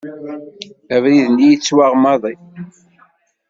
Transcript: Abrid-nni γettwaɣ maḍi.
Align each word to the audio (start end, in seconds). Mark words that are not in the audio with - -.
Abrid-nni 0.95 1.45
γettwaɣ 1.51 1.93
maḍi. 2.03 2.33